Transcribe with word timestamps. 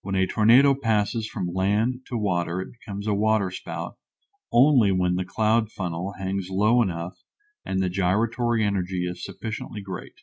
When 0.00 0.14
a 0.14 0.26
tornado 0.26 0.74
passes 0.74 1.28
from 1.28 1.50
land 1.52 2.06
to 2.06 2.16
water 2.16 2.62
it 2.62 2.72
becomes 2.72 3.06
a 3.06 3.12
waterspout 3.12 3.98
only 4.50 4.92
when 4.92 5.16
the 5.16 5.26
cloud 5.26 5.70
funnel 5.70 6.14
hangs 6.16 6.48
low 6.48 6.80
enough 6.80 7.18
and 7.62 7.82
the 7.82 7.90
gyratory 7.90 8.64
energy 8.64 9.04
is 9.06 9.22
sufficiently 9.22 9.82
great. 9.82 10.22